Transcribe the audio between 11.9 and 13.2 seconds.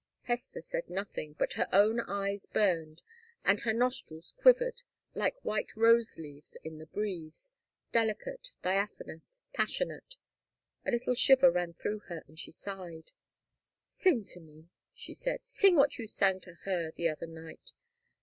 her, and she sighed.